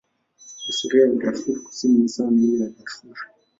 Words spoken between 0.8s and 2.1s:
ya Darfur Kusini ni